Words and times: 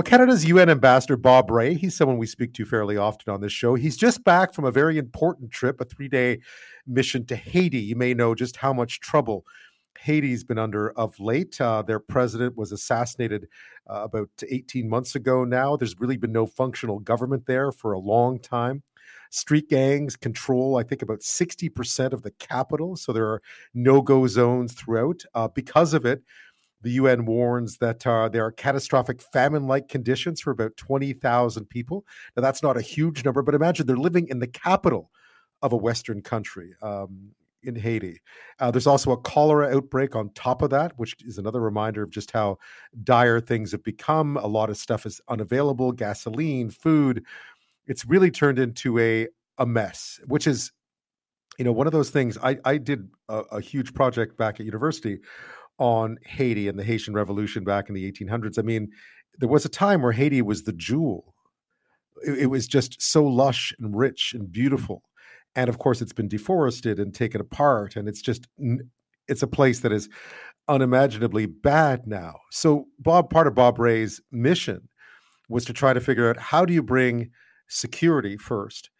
Well, 0.00 0.04
Canada's 0.06 0.46
UN 0.46 0.70
ambassador, 0.70 1.18
Bob 1.18 1.50
Rae, 1.50 1.74
he's 1.74 1.94
someone 1.94 2.16
we 2.16 2.26
speak 2.26 2.54
to 2.54 2.64
fairly 2.64 2.96
often 2.96 3.34
on 3.34 3.42
this 3.42 3.52
show. 3.52 3.74
He's 3.74 3.98
just 3.98 4.24
back 4.24 4.54
from 4.54 4.64
a 4.64 4.70
very 4.70 4.96
important 4.96 5.50
trip, 5.50 5.78
a 5.78 5.84
three 5.84 6.08
day 6.08 6.40
mission 6.86 7.26
to 7.26 7.36
Haiti. 7.36 7.80
You 7.80 7.96
may 7.96 8.14
know 8.14 8.34
just 8.34 8.56
how 8.56 8.72
much 8.72 9.00
trouble 9.00 9.44
Haiti's 9.98 10.42
been 10.42 10.56
under 10.56 10.92
of 10.92 11.20
late. 11.20 11.60
Uh, 11.60 11.82
their 11.82 12.00
president 12.00 12.56
was 12.56 12.72
assassinated 12.72 13.46
uh, 13.90 14.00
about 14.04 14.30
18 14.48 14.88
months 14.88 15.16
ago 15.16 15.44
now. 15.44 15.76
There's 15.76 16.00
really 16.00 16.16
been 16.16 16.32
no 16.32 16.46
functional 16.46 16.98
government 17.00 17.44
there 17.44 17.70
for 17.70 17.92
a 17.92 17.98
long 17.98 18.38
time. 18.38 18.82
Street 19.28 19.68
gangs 19.68 20.16
control, 20.16 20.78
I 20.78 20.82
think, 20.82 21.02
about 21.02 21.20
60% 21.20 22.14
of 22.14 22.22
the 22.22 22.30
capital. 22.32 22.96
So 22.96 23.12
there 23.12 23.26
are 23.26 23.42
no 23.74 24.00
go 24.00 24.26
zones 24.26 24.72
throughout. 24.72 25.24
Uh, 25.34 25.48
because 25.48 25.92
of 25.92 26.06
it, 26.06 26.22
the 26.82 26.92
UN 26.92 27.26
warns 27.26 27.78
that 27.78 28.06
uh, 28.06 28.28
there 28.28 28.44
are 28.44 28.52
catastrophic 28.52 29.20
famine 29.20 29.66
like 29.66 29.88
conditions 29.88 30.40
for 30.40 30.50
about 30.50 30.76
20,000 30.76 31.66
people. 31.66 32.06
Now, 32.36 32.42
that's 32.42 32.62
not 32.62 32.76
a 32.76 32.82
huge 32.82 33.24
number, 33.24 33.42
but 33.42 33.54
imagine 33.54 33.86
they're 33.86 33.96
living 33.96 34.28
in 34.28 34.38
the 34.38 34.46
capital 34.46 35.10
of 35.62 35.72
a 35.72 35.76
Western 35.76 36.22
country. 36.22 36.74
Um, 36.82 37.32
in 37.62 37.74
Haiti. 37.74 38.20
Uh, 38.58 38.70
there's 38.70 38.86
also 38.86 39.12
a 39.12 39.16
cholera 39.18 39.76
outbreak 39.76 40.16
on 40.16 40.30
top 40.30 40.62
of 40.62 40.70
that, 40.70 40.92
which 40.96 41.14
is 41.24 41.38
another 41.38 41.60
reminder 41.60 42.02
of 42.02 42.10
just 42.10 42.30
how 42.30 42.58
dire 43.04 43.40
things 43.40 43.72
have 43.72 43.82
become. 43.82 44.36
A 44.38 44.46
lot 44.46 44.70
of 44.70 44.76
stuff 44.76 45.06
is 45.06 45.20
unavailable 45.28 45.92
gasoline, 45.92 46.70
food. 46.70 47.24
It's 47.86 48.06
really 48.06 48.30
turned 48.30 48.58
into 48.58 48.98
a, 48.98 49.28
a 49.58 49.66
mess, 49.66 50.20
which 50.26 50.46
is, 50.46 50.72
you 51.58 51.64
know, 51.64 51.72
one 51.72 51.86
of 51.86 51.92
those 51.92 52.10
things. 52.10 52.38
I, 52.42 52.56
I 52.64 52.78
did 52.78 53.08
a, 53.28 53.40
a 53.52 53.60
huge 53.60 53.92
project 53.92 54.36
back 54.38 54.60
at 54.60 54.66
university 54.66 55.18
on 55.80 56.18
Haiti 56.26 56.68
and 56.68 56.78
the 56.78 56.84
Haitian 56.84 57.14
Revolution 57.14 57.64
back 57.64 57.88
in 57.88 57.94
the 57.94 58.12
1800s. 58.12 58.58
I 58.58 58.62
mean, 58.62 58.90
there 59.38 59.48
was 59.48 59.64
a 59.64 59.70
time 59.70 60.02
where 60.02 60.12
Haiti 60.12 60.42
was 60.42 60.62
the 60.62 60.74
jewel. 60.74 61.34
It, 62.22 62.40
it, 62.40 62.46
was 62.46 62.68
just 62.68 63.00
so 63.00 63.24
lush 63.24 63.72
and 63.80 63.96
rich 63.96 64.34
and 64.34 64.52
beautiful. 64.52 65.02
And 65.56 65.70
of 65.70 65.78
course, 65.78 66.02
it's 66.02 66.12
been 66.12 66.28
deforested 66.28 67.00
and 67.00 67.14
taken 67.14 67.40
apart. 67.40 67.96
And 67.96 68.08
it's 68.08 68.20
just, 68.20 68.46
it's 69.26 69.42
a 69.42 69.46
place 69.46 69.80
that 69.80 69.90
is 69.90 70.10
unimaginably 70.68 71.46
bad 71.46 72.06
now. 72.06 72.34
So, 72.50 72.84
Bob, 72.98 73.30
part 73.30 73.46
of 73.46 73.54
Bob 73.54 73.78
Rae's 73.78 74.20
mission 74.30 74.88
was 75.48 75.64
to 75.64 75.72
try 75.72 75.94
to 75.94 76.00
figure 76.00 76.28
out 76.28 76.36
how 76.36 76.66
do 76.66 76.74
you 76.74 76.82
bring 76.82 77.30
security 77.68 78.36
first 78.36 78.90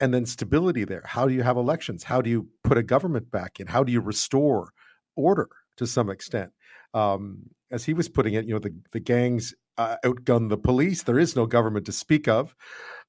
and 0.00 0.12
then 0.12 0.26
stability 0.26 0.84
there? 0.84 1.02
How 1.06 1.26
do 1.26 1.32
you 1.32 1.42
have 1.42 1.56
elections? 1.56 2.04
How 2.04 2.20
do 2.20 2.28
you 2.28 2.48
put 2.62 2.76
a 2.76 2.82
government 2.82 3.30
back 3.30 3.58
in? 3.58 3.68
How 3.68 3.82
do 3.82 3.90
you 3.90 4.02
restore 4.02 4.72
order? 5.16 5.48
To 5.76 5.86
some 5.86 6.10
extent. 6.10 6.52
Um, 6.94 7.50
as 7.70 7.84
he 7.84 7.94
was 7.94 8.08
putting 8.08 8.34
it, 8.34 8.46
you 8.46 8.54
know, 8.54 8.60
the, 8.60 8.74
the 8.92 9.00
gangs 9.00 9.54
uh, 9.78 9.96
outgun 10.04 10.48
the 10.48 10.56
police. 10.56 11.02
There 11.02 11.18
is 11.18 11.36
no 11.36 11.46
government 11.46 11.86
to 11.86 11.92
speak 11.92 12.28
of. 12.28 12.54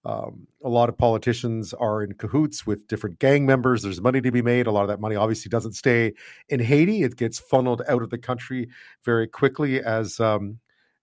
Um, 0.06 0.48
a 0.64 0.70
lot 0.70 0.90
of 0.90 0.98
politicians 0.98 1.74
are 1.74 2.04
in 2.04 2.14
cahoots 2.14 2.66
with 2.66 2.88
different 2.88 3.20
gang 3.20 3.46
members. 3.46 3.82
There's 3.82 4.02
money 4.02 4.22
to 4.22 4.32
be 4.32 4.42
made. 4.42 4.68
A 4.68 4.72
lot 4.72 4.84
of 4.84 4.88
that 4.88 5.00
money 5.00 5.16
obviously 5.16 5.50
doesn't 5.50 5.74
stay 5.74 6.14
in 6.50 6.60
Haiti. 6.60 7.04
It 7.04 7.18
gets 7.18 7.40
funneled 7.40 7.82
out 7.90 8.02
of 8.02 8.10
the 8.10 8.18
country 8.18 8.70
very 9.04 9.28
quickly 9.28 9.82
as 9.82 10.20
um, 10.20 10.60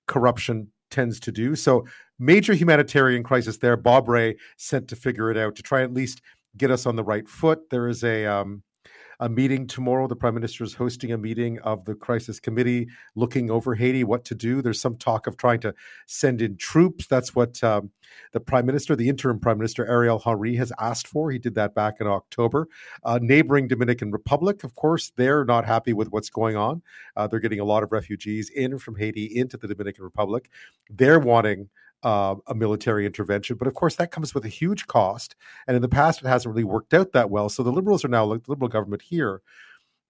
corruption 0.07 0.69
tends 0.91 1.19
to 1.21 1.33
do. 1.33 1.57
So, 1.57 1.87
major 2.19 2.55
humanitarian 2.55 3.25
crisis 3.25 3.59
there. 3.59 3.77
Bob 3.77 4.09
Rae 4.09 4.37
sent 4.57 4.89
to 4.89 4.97
figure 4.97 5.31
it 5.31 5.37
out 5.37 5.57
to 5.57 5.63
try 5.63 5.83
at 5.83 5.93
least 5.93 6.23
get 6.57 6.71
us 6.71 6.87
on 6.87 6.97
the 6.97 7.03
right 7.03 7.29
foot. 7.29 7.69
There 7.71 7.89
is 7.89 8.05
a 8.05 8.25
um, 8.27 8.63
a 9.21 9.29
meeting 9.29 9.67
tomorrow. 9.67 10.07
The 10.07 10.17
prime 10.17 10.35
minister 10.35 10.65
is 10.65 10.75
hosting 10.75 11.13
a 11.13 11.19
meeting 11.19 11.59
of 11.61 11.85
the 11.85 11.95
crisis 11.95 12.41
committee 12.41 12.89
looking 13.15 13.51
over 13.51 13.75
Haiti, 13.75 14.05
what 14.05 14.25
to 14.27 14.35
do. 14.35 14.63
There's 14.63 14.81
some 14.81 14.97
talk 14.97 15.27
of 15.27 15.37
trying 15.37 15.61
to 15.61 15.75
send 16.07 16.43
in 16.43 16.57
troops. 16.57 17.07
That's 17.07 17.35
what 17.35 17.63
um, 17.63 17.91
the 18.33 18.41
prime 18.41 18.67
minister, 18.67 18.97
the 18.97 19.09
interim 19.09 19.39
prime 19.39 19.59
minister, 19.59 19.87
Ariel 19.87 20.19
Henry, 20.19 20.57
has 20.57 20.73
asked 20.79 21.09
for. 21.09 21.31
He 21.31 21.39
did 21.39 21.55
that 21.55 21.75
back 21.75 21.95
in 22.01 22.07
October. 22.07 22.69
Uh, 23.05 23.19
neighboring 23.23 23.69
Dominican 23.69 24.11
Republic, 24.11 24.65
of 24.65 24.75
course, 24.75 25.13
they're 25.17 25.45
not 25.45 25.65
happy 25.65 25.93
with 25.93 26.09
what's 26.11 26.31
going 26.31 26.57
on. 26.57 26.83
Uh, 27.17 27.27
they're 27.27 27.41
getting 27.41 27.61
a 27.61 27.65
lot 27.65 27.83
of 27.83 27.93
refugees 27.93 28.51
in 28.51 28.79
from 28.79 28.97
Haiti 28.97 29.25
into 29.37 29.57
the 29.57 29.69
Dominican 29.69 30.05
Republic. 30.05 30.51
They're 30.91 31.21
wanting 31.21 31.69
uh, 32.05 32.37
a 32.47 32.55
military 32.55 33.07
intervention. 33.07 33.57
But 33.57 33.67
of 33.67 33.75
course, 33.75 33.97
that 33.97 34.11
comes 34.11 34.35
with 34.35 34.45
a 34.45 34.49
huge 34.49 34.87
cost. 34.87 35.35
And 35.67 35.75
in 35.75 35.83
the 35.83 35.89
past, 35.89 36.23
it 36.23 36.29
hasn't 36.29 36.53
really 36.53 36.65
worked 36.65 36.95
out 36.95 37.13
that 37.13 37.31
well. 37.31 37.49
So 37.49 37.63
the 37.63 37.73
Liberals 37.73 38.05
are 38.05 38.09
now, 38.09 38.27
the 38.27 38.41
Liberal 38.47 38.69
government 38.69 39.03
here 39.03 39.41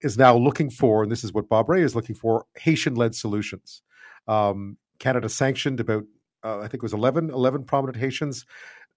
is 0.01 0.17
now 0.17 0.35
looking 0.35 0.69
for, 0.69 1.03
and 1.03 1.11
this 1.11 1.23
is 1.23 1.33
what 1.33 1.49
Bob 1.49 1.69
Rae 1.69 1.81
is 1.81 1.95
looking 1.95 2.15
for, 2.15 2.45
Haitian 2.57 2.95
led 2.95 3.15
solutions. 3.15 3.81
Um, 4.27 4.77
Canada 4.99 5.29
sanctioned 5.29 5.79
about, 5.79 6.03
uh, 6.43 6.59
I 6.59 6.63
think 6.67 6.75
it 6.75 6.83
was 6.83 6.93
11, 6.93 7.29
11 7.31 7.63
prominent 7.63 7.97
Haitians 7.97 8.45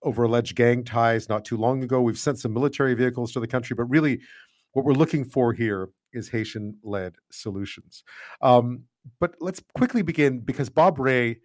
over 0.02 0.24
alleged 0.24 0.56
gang 0.56 0.84
ties 0.84 1.28
not 1.28 1.44
too 1.44 1.56
long 1.56 1.82
ago. 1.82 2.02
We've 2.02 2.18
sent 2.18 2.38
some 2.38 2.52
military 2.52 2.94
vehicles 2.94 3.32
to 3.32 3.40
the 3.40 3.46
country, 3.46 3.74
but 3.74 3.84
really 3.84 4.20
what 4.72 4.84
we're 4.84 4.92
looking 4.92 5.24
for 5.24 5.52
here 5.52 5.88
is 6.12 6.28
Haitian 6.28 6.76
led 6.82 7.14
solutions. 7.30 8.04
Um, 8.42 8.84
but 9.20 9.34
let's 9.40 9.62
quickly 9.74 10.02
begin 10.02 10.40
because 10.40 10.68
Bob 10.68 10.98
Rae 10.98 11.38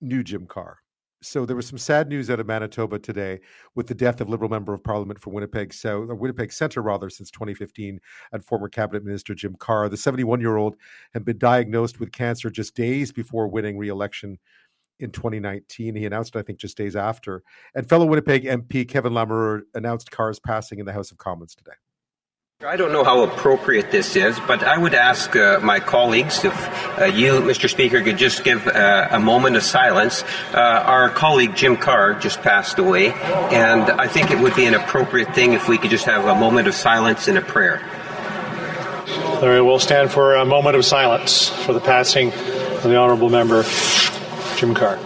knew 0.00 0.22
Jim 0.22 0.46
Carr. 0.46 0.78
So 1.22 1.44
there 1.44 1.56
was 1.56 1.66
some 1.66 1.76
sad 1.76 2.08
news 2.08 2.30
out 2.30 2.40
of 2.40 2.46
Manitoba 2.46 2.98
today 2.98 3.40
with 3.74 3.86
the 3.86 3.94
death 3.94 4.22
of 4.22 4.30
Liberal 4.30 4.48
member 4.48 4.72
of 4.72 4.82
Parliament 4.82 5.20
for 5.20 5.30
Winnipeg 5.30 5.74
South, 5.74 6.08
Winnipeg 6.08 6.50
Centre 6.50 6.80
rather, 6.80 7.10
since 7.10 7.30
2015, 7.30 8.00
and 8.32 8.44
former 8.44 8.70
cabinet 8.70 9.04
minister 9.04 9.34
Jim 9.34 9.54
Carr. 9.58 9.90
The 9.90 9.96
71-year-old 9.96 10.76
had 11.12 11.26
been 11.26 11.36
diagnosed 11.36 12.00
with 12.00 12.10
cancer 12.10 12.48
just 12.48 12.74
days 12.74 13.12
before 13.12 13.48
winning 13.48 13.76
re-election 13.76 14.38
in 14.98 15.10
2019. 15.10 15.94
He 15.94 16.06
announced 16.06 16.36
I 16.36 16.42
think, 16.42 16.58
just 16.58 16.78
days 16.78 16.96
after. 16.96 17.42
And 17.74 17.86
fellow 17.86 18.06
Winnipeg 18.06 18.44
MP 18.44 18.88
Kevin 18.88 19.12
Lamoureux 19.12 19.62
announced 19.74 20.10
Carr's 20.10 20.40
passing 20.40 20.78
in 20.78 20.86
the 20.86 20.92
House 20.92 21.10
of 21.10 21.18
Commons 21.18 21.54
today. 21.54 21.72
I 22.62 22.76
don't 22.76 22.92
know 22.92 23.04
how 23.04 23.22
appropriate 23.22 23.90
this 23.90 24.16
is, 24.16 24.38
but 24.40 24.62
I 24.62 24.76
would 24.76 24.92
ask 24.92 25.34
uh, 25.34 25.60
my 25.62 25.80
colleagues 25.80 26.44
if 26.44 26.98
uh, 26.98 27.06
you, 27.06 27.40
Mr. 27.40 27.70
Speaker, 27.70 28.02
could 28.02 28.18
just 28.18 28.44
give 28.44 28.66
uh, 28.66 29.08
a 29.10 29.18
moment 29.18 29.56
of 29.56 29.62
silence. 29.62 30.24
Uh, 30.52 30.58
our 30.58 31.08
colleague 31.08 31.56
Jim 31.56 31.78
Carr 31.78 32.12
just 32.12 32.42
passed 32.42 32.78
away, 32.78 33.12
and 33.14 33.84
I 33.84 34.08
think 34.08 34.30
it 34.30 34.38
would 34.38 34.54
be 34.54 34.66
an 34.66 34.74
appropriate 34.74 35.34
thing 35.34 35.54
if 35.54 35.70
we 35.70 35.78
could 35.78 35.88
just 35.88 36.04
have 36.04 36.26
a 36.26 36.34
moment 36.34 36.68
of 36.68 36.74
silence 36.74 37.28
and 37.28 37.38
a 37.38 37.40
prayer. 37.40 37.80
Larry, 39.40 39.62
we'll 39.62 39.78
stand 39.78 40.12
for 40.12 40.34
a 40.34 40.44
moment 40.44 40.76
of 40.76 40.84
silence 40.84 41.48
for 41.64 41.72
the 41.72 41.80
passing 41.80 42.30
of 42.30 42.82
the 42.82 42.96
honourable 42.96 43.30
member, 43.30 43.64
Jim 44.58 44.74
Carr. 44.74 44.98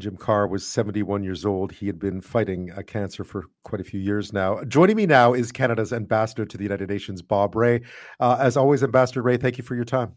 Jim 0.00 0.16
Carr 0.16 0.46
was 0.46 0.66
71 0.66 1.22
years 1.22 1.44
old. 1.44 1.72
He 1.72 1.86
had 1.86 1.98
been 1.98 2.20
fighting 2.20 2.70
a 2.76 2.82
cancer 2.82 3.24
for 3.24 3.44
quite 3.62 3.80
a 3.80 3.84
few 3.84 4.00
years 4.00 4.32
now. 4.32 4.62
Joining 4.64 4.96
me 4.96 5.06
now 5.06 5.34
is 5.34 5.52
Canada's 5.52 5.92
ambassador 5.92 6.46
to 6.46 6.56
the 6.56 6.62
United 6.62 6.88
Nations, 6.88 7.22
Bob 7.22 7.54
Rae. 7.54 7.82
Uh, 8.20 8.36
as 8.40 8.56
always, 8.56 8.82
Ambassador 8.82 9.22
Rae, 9.22 9.36
thank 9.36 9.58
you 9.58 9.64
for 9.64 9.74
your 9.74 9.84
time. 9.84 10.16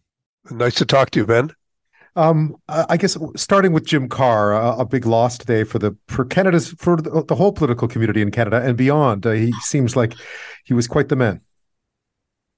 Nice 0.51 0.75
to 0.75 0.85
talk 0.85 1.09
to 1.11 1.19
you, 1.19 1.25
Ben. 1.25 1.51
Um, 2.17 2.55
I 2.69 2.95
guess 2.95 3.17
starting 3.35 3.73
with 3.73 3.85
Jim 3.85 4.07
Carr, 4.07 4.53
a, 4.53 4.77
a, 4.77 4.85
big 4.85 5.05
loss 5.05 5.37
today 5.37 5.65
for 5.65 5.79
the 5.79 5.97
for 6.07 6.23
Canada's 6.23 6.69
for 6.77 6.95
the, 6.95 7.25
the 7.27 7.35
whole 7.35 7.51
political 7.51 7.89
community 7.89 8.21
in 8.21 8.31
Canada 8.31 8.61
and 8.61 8.77
beyond. 8.77 9.25
Uh, 9.25 9.31
he 9.31 9.51
seems 9.63 9.97
like 9.97 10.13
he 10.63 10.73
was 10.73 10.87
quite 10.87 11.09
the 11.09 11.17
man. 11.17 11.41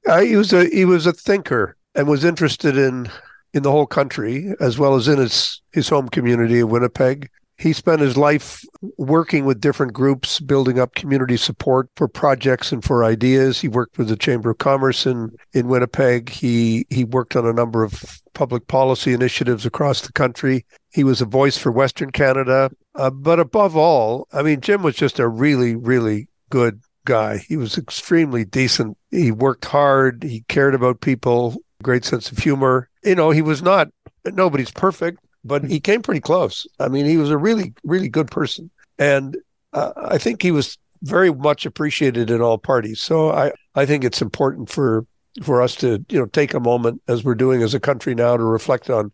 Uh, 0.08 0.22
he 0.22 0.36
was 0.36 0.54
a 0.54 0.66
he 0.70 0.86
was 0.86 1.08
a 1.08 1.14
thinker 1.14 1.76
and 1.96 2.08
was 2.08 2.24
interested 2.24 2.78
in 2.78 3.10
in 3.54 3.64
the 3.64 3.72
whole 3.72 3.88
country 3.88 4.54
as 4.60 4.78
well 4.78 4.96
as 4.96 5.08
in 5.08 5.18
his 5.18 5.62
his 5.72 5.90
home 5.90 6.10
community 6.10 6.60
of 6.60 6.70
Winnipeg. 6.70 7.30
He 7.60 7.74
spent 7.74 8.02
his 8.02 8.16
life 8.16 8.64
working 9.00 9.44
with 9.44 9.60
different 9.60 9.92
groups, 9.92 10.40
building 10.40 10.80
up 10.80 10.94
community 10.94 11.38
support 11.38 11.90
for 11.96 12.08
projects 12.08 12.72
and 12.72 12.84
for 12.84 13.04
ideas. 13.04 13.60
He 13.60 13.68
worked 13.68 13.98
with 13.98 14.10
the 14.10 14.16
Chamber 14.16 14.52
of 14.52 14.60
Commerce 14.60 15.08
in, 15.08 15.36
in 15.54 15.68
Winnipeg. 15.68 16.30
He 16.30 16.86
he 16.90 17.04
worked 17.04 17.36
on 17.36 17.48
a 17.48 17.54
number 17.54 17.84
of 17.84 18.22
public 18.36 18.68
policy 18.68 19.12
initiatives 19.12 19.66
across 19.66 20.02
the 20.02 20.14
country. 20.14 20.66
He 20.92 21.04
was 21.04 21.20
a 21.20 21.26
voice 21.26 21.58
for 21.58 21.72
Western 21.72 22.12
Canada. 22.12 22.70
Uh, 22.94 23.10
but 23.10 23.40
above 23.40 23.76
all, 23.76 24.28
I 24.32 24.44
mean, 24.44 24.62
Jim 24.62 24.84
was 24.84 24.96
just 24.96 25.18
a 25.18 25.28
really, 25.28 25.76
really 25.76 26.28
good 26.52 26.80
guy. 27.06 27.38
He 27.38 27.58
was 27.58 27.78
extremely 27.78 28.46
decent. 28.46 28.98
He 29.10 29.32
worked 29.32 29.66
hard. 29.66 30.22
He 30.22 30.42
cared 30.48 30.76
about 30.76 31.02
people, 31.02 31.56
great 31.82 32.06
sense 32.06 32.32
of 32.32 32.38
humor. 32.38 32.90
You 33.08 33.16
know, 33.16 33.32
he 33.32 33.42
was 33.42 33.62
not, 33.62 33.88
nobody's 34.26 34.72
perfect, 34.72 35.20
but 35.44 35.64
he 35.64 35.80
came 35.80 36.02
pretty 36.02 36.22
close. 36.22 36.68
I 36.80 36.90
mean, 36.90 37.06
he 37.06 37.18
was 37.18 37.30
a 37.30 37.38
really, 37.38 37.74
really 37.84 38.10
good 38.10 38.30
person. 38.30 38.70
And 39.00 39.38
uh, 39.74 39.94
I 39.96 40.18
think 40.18 40.42
he 40.42 40.52
was 40.52 40.78
very 41.04 41.34
much 41.34 41.66
appreciated 41.66 42.30
in 42.30 42.42
all 42.42 42.58
parties. 42.58 43.02
So 43.02 43.32
I, 43.32 43.52
I 43.76 43.86
think 43.86 44.04
it's 44.04 44.22
important 44.22 44.70
for 44.70 45.06
for 45.44 45.62
us 45.62 45.76
to 45.76 46.04
you 46.10 46.20
know 46.20 46.26
take 46.26 46.56
a 46.56 46.60
moment 46.60 47.00
as 47.08 47.24
we're 47.24 47.36
doing 47.36 47.62
as 47.62 47.76
a 47.76 47.80
country 47.80 48.16
now 48.16 48.36
to 48.36 48.44
reflect 48.44 48.90
on 48.90 49.12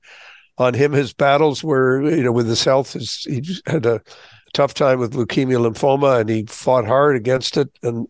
on 0.58 0.74
him. 0.74 0.94
His 0.94 1.14
battles 1.14 1.64
were 1.64 2.02
you 2.10 2.24
know 2.24 2.32
with 2.32 2.48
his 2.48 2.64
health. 2.64 2.94
His, 2.94 3.24
he 3.24 3.44
had 3.68 3.86
a 3.86 4.02
tough 4.54 4.74
time 4.74 5.00
with 5.00 5.14
leukemia 5.14 5.60
lymphoma 5.60 6.22
and 6.22 6.30
he 6.30 6.46
fought 6.46 6.86
hard 6.86 7.16
against 7.16 7.58
it 7.58 7.70
and 7.82 8.08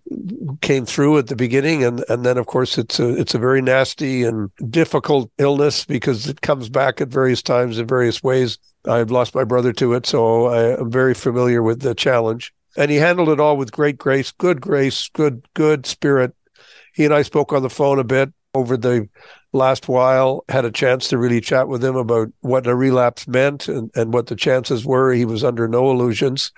came 0.62 0.86
through 0.86 1.18
at 1.18 1.28
the 1.28 1.36
beginning 1.36 1.84
and 1.84 2.06
and 2.08 2.26
then 2.26 2.38
of 2.38 2.46
course 2.46 2.78
it's 2.78 2.98
a 3.00 3.20
it's 3.20 3.34
a 3.34 3.40
very 3.40 3.62
nasty 3.62 4.24
and 4.24 4.50
difficult 4.70 5.30
illness 5.38 5.84
because 5.84 6.28
it 6.28 6.40
comes 6.40 6.70
back 6.70 7.02
at 7.02 7.10
various 7.10 7.42
times 7.42 7.78
in 7.78 7.86
various 7.86 8.24
ways 8.24 8.58
I've 8.88 9.12
lost 9.12 9.36
my 9.36 9.44
brother 9.44 9.72
to 9.74 9.94
it, 9.94 10.06
so 10.06 10.48
I, 10.48 10.80
am 10.80 10.92
very 10.92 11.14
familiar 11.14 11.64
with 11.64 11.82
the 11.82 11.96
challenge. 11.96 12.54
And 12.76 12.90
he 12.92 12.98
handled 12.98 13.30
it 13.30 13.40
all 13.40 13.56
with 13.56 13.72
great 13.72 13.98
grace, 13.98 14.32
good 14.32 14.60
grace, 14.60 15.10
good 15.14 15.48
good 15.54 15.86
spirit. 15.86 16.34
He 16.94 17.06
and 17.06 17.14
I 17.14 17.22
spoke 17.22 17.54
on 17.54 17.62
the 17.62 17.70
phone 17.70 18.00
a 18.00 18.04
bit 18.04 18.34
over 18.56 18.78
the 18.78 19.08
last 19.52 19.88
while, 19.88 20.44
had 20.50 20.66
a 20.66 20.72
chance 20.72 21.08
to 21.10 21.18
really 21.18 21.40
chat 21.40 21.68
with 21.68 21.84
him 21.84 21.96
about 21.96 22.30
what 22.42 22.68
a 22.68 22.76
relapse 22.76 23.28
meant 23.28 23.68
and, 23.68 23.92
and 23.96 24.14
what 24.14 24.28
the 24.28 24.36
chances 24.36 24.86
were. 24.86 25.14
He 25.14 25.26
was 25.26 25.44
under 25.44 25.68
no 25.68 25.92
illusions, 25.92 26.52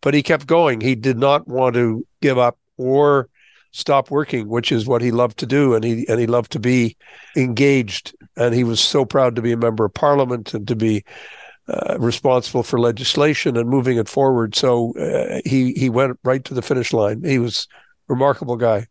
but 0.00 0.14
he 0.14 0.22
kept 0.22 0.46
going. 0.46 0.80
He 0.80 0.94
did 0.94 1.18
not 1.18 1.48
want 1.48 1.74
to 1.74 2.06
give 2.20 2.38
up 2.38 2.58
or 2.76 3.28
stop 3.74 4.10
working, 4.10 4.48
which 4.48 4.70
is 4.70 4.86
what 4.86 5.02
he 5.02 5.10
loved 5.10 5.38
to 5.38 5.46
do, 5.46 5.74
and 5.74 5.84
he 5.84 6.06
and 6.08 6.20
he 6.20 6.26
loved 6.26 6.52
to 6.52 6.60
be 6.60 6.96
engaged. 7.36 8.14
And 8.36 8.54
he 8.54 8.64
was 8.64 8.80
so 8.80 9.04
proud 9.04 9.36
to 9.36 9.42
be 9.42 9.52
a 9.52 9.56
member 9.56 9.84
of 9.84 9.94
parliament 9.94 10.54
and 10.54 10.66
to 10.68 10.76
be 10.76 11.04
uh, 11.68 11.96
responsible 11.98 12.62
for 12.62 12.78
legislation 12.78 13.56
and 13.56 13.68
moving 13.68 13.98
it 13.98 14.08
forward. 14.08 14.54
So 14.54 14.92
uh, 14.98 15.40
he 15.44 15.72
he 15.72 15.90
went 15.90 16.18
right 16.24 16.44
to 16.44 16.54
the 16.54 16.62
finish 16.62 16.92
line. 16.92 17.22
He 17.24 17.38
was 17.38 17.66
a 18.08 18.12
remarkable 18.12 18.56
guy. 18.56 18.86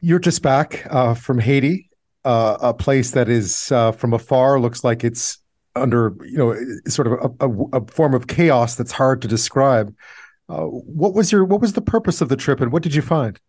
You're 0.00 0.18
just 0.18 0.42
back 0.42 0.86
uh, 0.90 1.14
from 1.14 1.38
Haiti, 1.38 1.88
uh, 2.24 2.58
a 2.60 2.74
place 2.74 3.12
that 3.12 3.28
is 3.28 3.70
uh, 3.72 3.92
from 3.92 4.12
afar 4.12 4.60
looks 4.60 4.84
like 4.84 5.04
it's 5.04 5.38
under 5.74 6.16
you 6.24 6.38
know 6.38 6.56
sort 6.88 7.06
of 7.06 7.34
a, 7.40 7.46
a, 7.46 7.80
a 7.80 7.86
form 7.86 8.14
of 8.14 8.26
chaos 8.26 8.74
that's 8.74 8.92
hard 8.92 9.22
to 9.22 9.28
describe. 9.28 9.94
Uh, 10.48 10.62
what 10.64 11.14
was 11.14 11.32
your 11.32 11.44
what 11.44 11.60
was 11.60 11.72
the 11.72 11.80
purpose 11.80 12.20
of 12.20 12.28
the 12.28 12.36
trip, 12.36 12.60
and 12.60 12.72
what 12.72 12.82
did 12.82 12.94
you 12.94 13.02
find? 13.02 13.40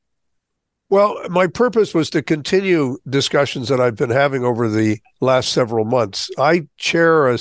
Well, 0.89 1.17
my 1.29 1.47
purpose 1.47 1.93
was 1.93 2.09
to 2.11 2.21
continue 2.21 2.97
discussions 3.09 3.67
that 3.67 3.81
I've 3.81 3.97
been 3.97 4.09
having 4.09 4.45
over 4.45 4.69
the 4.69 4.99
last 5.19 5.51
several 5.51 5.83
months. 5.83 6.29
I 6.37 6.67
chair 6.77 7.27
a, 7.27 7.37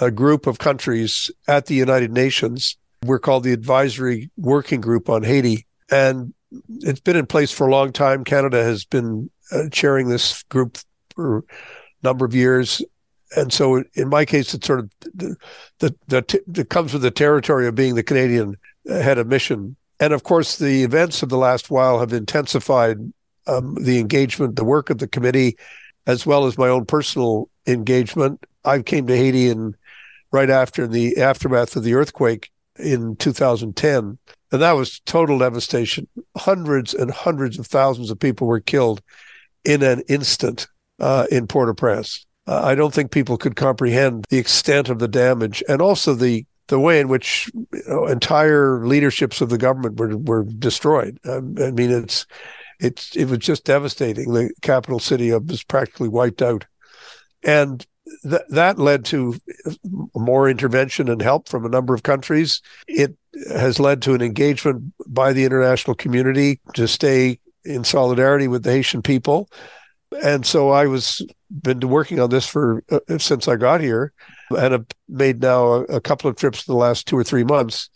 a 0.00 0.10
group 0.10 0.46
of 0.46 0.58
countries 0.58 1.30
at 1.46 1.66
the 1.66 1.74
United 1.74 2.12
Nations. 2.12 2.78
We're 3.04 3.18
called 3.18 3.44
the 3.44 3.52
Advisory 3.52 4.30
Working 4.38 4.80
Group 4.80 5.10
on 5.10 5.22
Haiti, 5.22 5.66
and 5.90 6.32
it's 6.80 7.00
been 7.00 7.16
in 7.16 7.26
place 7.26 7.52
for 7.52 7.66
a 7.66 7.70
long 7.70 7.92
time. 7.92 8.24
Canada 8.24 8.64
has 8.64 8.84
been 8.84 9.30
uh, 9.52 9.68
chairing 9.70 10.08
this 10.08 10.42
group 10.44 10.78
for 11.14 11.38
a 11.38 11.42
number 12.02 12.24
of 12.24 12.34
years. 12.34 12.82
And 13.36 13.52
so, 13.52 13.84
in 13.94 14.08
my 14.08 14.24
case, 14.24 14.54
it's 14.54 14.66
sort 14.66 14.80
of 14.80 14.90
the, 15.14 15.36
the, 15.80 15.94
the, 16.06 16.42
the 16.46 16.64
comes 16.64 16.94
with 16.94 17.02
the 17.02 17.10
territory 17.10 17.66
of 17.66 17.74
being 17.74 17.94
the 17.94 18.02
Canadian 18.02 18.56
head 18.88 19.18
a 19.18 19.24
mission. 19.24 19.76
And 20.00 20.12
of 20.12 20.22
course, 20.22 20.56
the 20.56 20.84
events 20.84 21.22
of 21.22 21.28
the 21.28 21.38
last 21.38 21.70
while 21.70 21.98
have 21.98 22.12
intensified 22.12 22.98
um, 23.46 23.74
the 23.80 23.98
engagement, 23.98 24.56
the 24.56 24.64
work 24.64 24.90
of 24.90 24.98
the 24.98 25.08
committee, 25.08 25.56
as 26.06 26.24
well 26.24 26.46
as 26.46 26.58
my 26.58 26.68
own 26.68 26.86
personal 26.86 27.48
engagement. 27.66 28.44
I 28.64 28.82
came 28.82 29.06
to 29.06 29.16
Haiti 29.16 29.48
in 29.48 29.74
right 30.30 30.50
after 30.50 30.86
the 30.86 31.18
aftermath 31.18 31.74
of 31.76 31.84
the 31.84 31.94
earthquake 31.94 32.50
in 32.78 33.16
2010 33.16 34.18
and 34.50 34.62
that 34.62 34.72
was 34.72 35.00
total 35.00 35.38
devastation. 35.38 36.08
Hundreds 36.36 36.94
and 36.94 37.10
hundreds 37.10 37.58
of 37.58 37.66
thousands 37.66 38.10
of 38.10 38.18
people 38.18 38.46
were 38.46 38.60
killed 38.60 39.02
in 39.64 39.82
an 39.82 40.02
instant 40.08 40.68
uh, 41.00 41.26
in 41.30 41.46
Port-au-Prince. 41.46 42.26
Uh, 42.46 42.62
I 42.64 42.74
don't 42.74 42.94
think 42.94 43.10
people 43.10 43.36
could 43.36 43.56
comprehend 43.56 44.26
the 44.30 44.38
extent 44.38 44.88
of 44.88 45.00
the 45.00 45.08
damage 45.08 45.62
and 45.68 45.82
also 45.82 46.14
the 46.14 46.46
the 46.68 46.78
way 46.78 47.00
in 47.00 47.08
which 47.08 47.50
you 47.54 47.82
know, 47.88 48.06
entire 48.06 48.86
leaderships 48.86 49.40
of 49.40 49.48
the 49.48 49.58
government 49.58 49.98
were 49.98 50.16
were 50.16 50.44
destroyed. 50.44 51.18
Um, 51.24 51.56
I 51.58 51.70
mean, 51.70 51.90
it's 51.90 52.26
it's 52.80 53.16
it 53.16 53.26
was 53.26 53.38
just 53.38 53.64
devastating. 53.64 54.32
The 54.32 54.50
capital 54.62 55.00
city 55.00 55.32
was 55.32 55.64
practically 55.64 56.08
wiped 56.08 56.42
out, 56.42 56.64
and 57.42 57.84
th- 58.22 58.42
that 58.50 58.78
led 58.78 59.04
to 59.06 59.36
more 60.14 60.48
intervention 60.48 61.08
and 61.08 61.20
help 61.20 61.48
from 61.48 61.64
a 61.64 61.70
number 61.70 61.94
of 61.94 62.02
countries. 62.02 62.62
It 62.86 63.16
has 63.50 63.80
led 63.80 64.02
to 64.02 64.14
an 64.14 64.22
engagement 64.22 64.92
by 65.06 65.32
the 65.32 65.44
international 65.44 65.94
community 65.94 66.60
to 66.74 66.88
stay 66.88 67.38
in 67.64 67.84
solidarity 67.84 68.48
with 68.48 68.62
the 68.62 68.72
Haitian 68.72 69.02
people. 69.02 69.48
And 70.22 70.46
so 70.46 70.70
I 70.70 70.86
was 70.86 71.22
been 71.62 71.80
working 71.80 72.20
on 72.20 72.30
this 72.30 72.46
for 72.46 72.82
uh, 72.90 73.00
since 73.18 73.48
I 73.48 73.56
got 73.56 73.80
here, 73.80 74.12
and 74.50 74.72
have 74.72 74.86
made 75.08 75.40
now 75.40 75.66
a, 75.72 75.82
a 75.84 76.00
couple 76.00 76.28
of 76.30 76.36
trips 76.36 76.66
in 76.66 76.72
the 76.72 76.78
last 76.78 77.06
two 77.06 77.16
or 77.16 77.24
three 77.24 77.44
months 77.44 77.90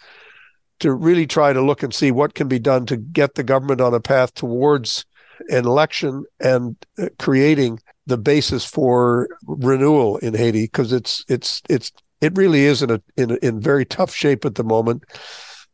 to 0.81 0.93
really 0.93 1.27
try 1.27 1.53
to 1.53 1.63
look 1.63 1.83
and 1.83 1.95
see 1.95 2.11
what 2.11 2.35
can 2.35 2.49
be 2.49 2.59
done 2.59 2.87
to 2.87 2.97
get 2.97 3.35
the 3.35 3.45
government 3.45 3.81
on 3.81 3.95
a 3.95 4.01
path 4.01 4.35
towards 4.35 5.05
an 5.49 5.65
election 5.65 6.25
and 6.41 6.77
uh, 6.99 7.07
creating 7.19 7.79
the 8.07 8.19
basis 8.19 8.65
for 8.65 9.29
renewal 9.47 10.19
in 10.19 10.35
Haiti 10.35 10.65
because 10.65 10.93
it's 10.93 11.25
it's 11.29 11.63
it's 11.69 11.93
it 12.21 12.37
really 12.37 12.65
is 12.65 12.83
in 12.83 12.91
a 12.91 13.03
in 13.17 13.37
in 13.43 13.61
very 13.61 13.85
tough 13.85 14.15
shape 14.15 14.45
at 14.45 14.55
the 14.57 14.65
moment, 14.65 15.05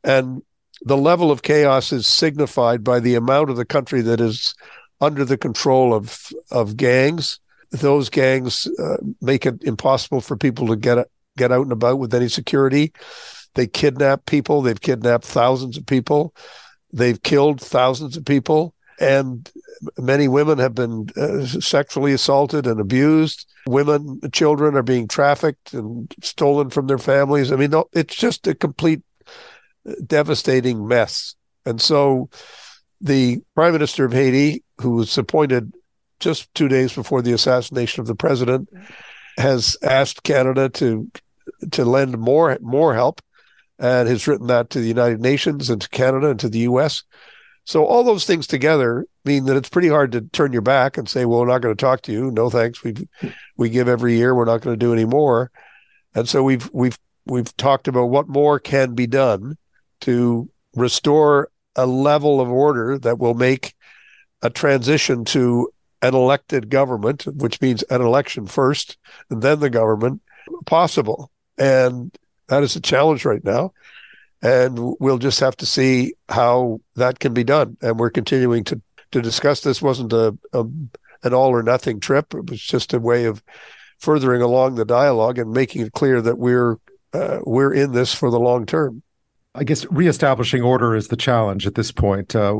and 0.04 0.42
the 0.82 0.96
level 0.96 1.30
of 1.30 1.42
chaos 1.42 1.92
is 1.92 2.06
signified 2.06 2.84
by 2.84 3.00
the 3.00 3.14
amount 3.14 3.50
of 3.50 3.56
the 3.56 3.64
country 3.64 4.00
that 4.02 4.20
is 4.20 4.54
under 5.00 5.25
the 5.25 5.38
control 5.38 5.94
of 5.94 6.28
of 6.50 6.76
gangs. 6.76 7.40
Those 7.70 8.08
gangs 8.08 8.66
uh, 8.78 8.96
make 9.20 9.46
it 9.46 9.62
impossible 9.62 10.20
for 10.20 10.36
people 10.36 10.66
to 10.68 10.76
get 10.76 11.06
get 11.36 11.52
out 11.52 11.62
and 11.62 11.72
about 11.72 11.98
with 11.98 12.14
any 12.14 12.28
security. 12.28 12.92
They 13.54 13.66
kidnap 13.66 14.26
people. 14.26 14.62
They've 14.62 14.80
kidnapped 14.80 15.24
thousands 15.24 15.76
of 15.76 15.86
people. 15.86 16.34
They've 16.92 17.22
killed 17.22 17.60
thousands 17.60 18.16
of 18.16 18.24
people, 18.24 18.74
and 18.98 19.50
many 19.98 20.28
women 20.28 20.58
have 20.58 20.74
been 20.74 21.08
uh, 21.16 21.44
sexually 21.44 22.12
assaulted 22.12 22.66
and 22.66 22.80
abused. 22.80 23.46
Women, 23.66 24.20
children 24.32 24.74
are 24.74 24.82
being 24.82 25.06
trafficked 25.06 25.74
and 25.74 26.12
stolen 26.22 26.70
from 26.70 26.86
their 26.86 26.98
families. 26.98 27.52
I 27.52 27.56
mean, 27.56 27.72
it's 27.92 28.16
just 28.16 28.46
a 28.46 28.54
complete 28.54 29.02
devastating 30.06 30.86
mess. 30.88 31.34
And 31.66 31.80
so 31.80 32.30
the 33.00 33.40
prime 33.54 33.72
minister 33.72 34.04
of 34.04 34.12
Haiti, 34.12 34.64
who 34.80 34.92
was 34.92 35.16
appointed 35.18 35.72
just 36.20 36.52
two 36.54 36.68
days 36.68 36.92
before 36.92 37.22
the 37.22 37.32
assassination 37.32 38.00
of 38.00 38.06
the 38.06 38.14
president, 38.14 38.68
has 39.36 39.76
asked 39.82 40.22
Canada 40.22 40.68
to 40.68 41.10
to 41.70 41.84
lend 41.84 42.18
more 42.18 42.56
more 42.60 42.94
help, 42.94 43.20
and 43.78 44.08
has 44.08 44.26
written 44.26 44.48
that 44.48 44.70
to 44.70 44.80
the 44.80 44.88
United 44.88 45.20
Nations 45.20 45.70
and 45.70 45.80
to 45.80 45.88
Canada 45.88 46.30
and 46.30 46.40
to 46.40 46.48
the 46.48 46.60
U.S. 46.60 47.04
So 47.64 47.84
all 47.84 48.02
those 48.02 48.24
things 48.24 48.46
together 48.46 49.06
mean 49.24 49.44
that 49.44 49.56
it's 49.56 49.68
pretty 49.68 49.88
hard 49.88 50.12
to 50.12 50.22
turn 50.22 50.52
your 50.52 50.62
back 50.62 50.96
and 50.96 51.08
say, 51.08 51.24
"Well, 51.24 51.40
we're 51.40 51.46
not 51.48 51.62
going 51.62 51.76
to 51.76 51.80
talk 51.80 52.02
to 52.02 52.12
you. 52.12 52.30
No 52.30 52.50
thanks. 52.50 52.82
We 52.82 52.94
we 53.56 53.68
give 53.68 53.88
every 53.88 54.16
year. 54.16 54.34
We're 54.34 54.44
not 54.44 54.62
going 54.62 54.78
to 54.78 54.84
do 54.84 54.92
any 54.92 55.04
more." 55.04 55.50
And 56.14 56.28
so 56.28 56.42
we've 56.42 56.68
we've 56.72 56.98
we've 57.26 57.54
talked 57.56 57.88
about 57.88 58.06
what 58.06 58.28
more 58.28 58.58
can 58.58 58.94
be 58.94 59.06
done 59.06 59.56
to 60.00 60.48
restore 60.75 61.50
a 61.76 61.87
level 61.87 62.40
of 62.40 62.50
order 62.50 62.98
that 62.98 63.18
will 63.18 63.34
make 63.34 63.75
a 64.42 64.50
transition 64.50 65.25
to 65.25 65.70
an 66.02 66.14
elected 66.14 66.71
government, 66.71 67.26
which 67.26 67.61
means 67.61 67.83
an 67.85 68.00
election 68.00 68.47
first 68.47 68.97
and 69.31 69.43
then 69.43 69.61
the 69.61 69.71
government, 69.71 70.23
possible. 70.67 71.31
And 71.57 72.17
that 72.49 72.62
is 72.62 72.76
a 72.76 72.81
challenge 72.81 73.25
right 73.25 73.45
now. 73.45 73.73
And 74.40 74.95
we'll 75.00 75.19
just 75.19 75.40
have 75.40 75.57
to 75.57 75.67
see 75.67 76.14
how 76.28 76.81
that 76.95 77.19
can 77.19 77.35
be 77.35 77.43
done. 77.43 77.76
And 77.83 77.99
we're 77.99 78.11
continuing 78.11 78.62
to, 78.64 78.81
to 79.11 79.21
discuss 79.21 79.61
this. 79.62 79.83
wasn't 79.83 80.12
a, 80.12 80.38
a 80.52 80.64
an 81.23 81.35
all 81.35 81.50
or 81.50 81.62
nothing 81.62 82.00
trip. 82.00 82.35
It 82.35 82.50
was 82.50 82.61
just 82.61 82.95
a 82.95 83.00
way 83.00 83.25
of 83.25 83.43
furthering 83.99 84.43
along 84.43 84.75
the 84.75 84.85
dialogue 84.85 85.38
and 85.38 85.52
making 85.52 85.83
it 85.83 85.93
clear 85.93 86.21
that 86.23 86.38
we're 86.38 86.76
uh, 87.12 87.40
we're 87.43 87.73
in 87.73 87.93
this 87.93 88.14
for 88.14 88.31
the 88.31 88.38
long 88.38 88.67
term. 88.67 89.02
I 89.55 89.64
guess 89.64 89.87
reestablishing 89.87 90.62
order 90.62 90.95
is 90.95 91.09
the 91.09 91.17
challenge 91.17 91.67
at 91.67 91.75
this 91.75 91.90
point. 91.90 92.37
Uh, 92.37 92.55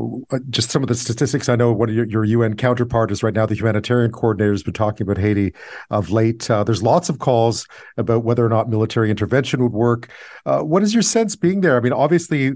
just 0.49 0.71
some 0.71 0.81
of 0.81 0.89
the 0.89 0.95
statistics 0.95 1.47
I 1.47 1.55
know. 1.55 1.71
One 1.71 1.89
of 1.89 1.95
your, 1.95 2.05
your, 2.05 2.25
UN 2.25 2.55
counterpart 2.55 3.11
is 3.11 3.21
right 3.21 3.33
now 3.33 3.45
the 3.45 3.55
humanitarian 3.55 4.11
coordinator 4.11 4.51
has 4.51 4.63
been 4.63 4.73
talking 4.73 5.05
about 5.05 5.21
Haiti 5.21 5.53
of 5.91 6.09
late. 6.09 6.49
Uh, 6.49 6.63
there's 6.63 6.83
lots 6.83 7.07
of 7.07 7.19
calls 7.19 7.67
about 7.97 8.23
whether 8.23 8.45
or 8.45 8.49
not 8.49 8.69
military 8.69 9.11
intervention 9.11 9.61
would 9.61 9.71
work. 9.71 10.09
Uh, 10.45 10.61
what 10.61 10.83
is 10.83 10.93
your 10.93 11.03
sense 11.03 11.35
being 11.35 11.61
there? 11.61 11.77
I 11.77 11.79
mean, 11.79 11.93
obviously, 11.93 12.53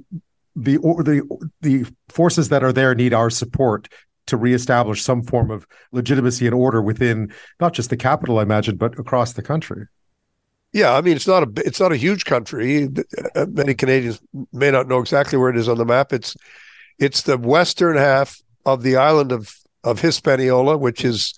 the 0.56 0.78
the 0.78 1.50
the 1.62 1.86
forces 2.10 2.50
that 2.50 2.64
are 2.64 2.74
there 2.74 2.96
need 2.96 3.14
our 3.14 3.30
support 3.30 3.88
to 4.28 4.38
reestablish 4.38 5.04
some 5.04 5.22
form 5.24 5.52
of 5.52 5.68
legitimacy 5.92 6.46
and 6.48 6.56
order 6.56 6.82
within 6.82 7.32
not 7.60 7.74
just 7.74 7.90
the 7.90 7.98
capital, 7.98 8.40
I 8.40 8.44
imagine, 8.44 8.78
but 8.78 8.98
across 8.98 9.34
the 9.34 9.42
country. 9.42 9.86
Yeah, 10.74 10.94
I 10.96 11.02
mean 11.02 11.16
it's 11.16 11.28
not 11.28 11.44
a 11.44 11.68
it's 11.68 11.80
not 11.80 11.92
a 11.92 11.98
huge 11.98 12.26
country. 12.26 12.90
Uh, 13.36 13.46
many 13.50 13.76
Canadians 13.76 14.20
may 14.52 14.72
not 14.72 14.88
know 14.88 15.00
exactly 15.00 15.38
where 15.38 15.50
it 15.50 15.58
is 15.58 15.70
on 15.70 15.78
the 15.78 15.86
map. 15.86 16.12
It's 16.12 16.36
it's 17.00 17.24
the 17.24 17.38
western 17.38 17.98
half 17.98 18.42
of 18.66 18.84
the 18.84 18.98
island 18.98 19.32
of 19.32 19.56
of 19.84 20.02
Hispaniola, 20.02 20.78
which 20.78 21.06
is 21.06 21.34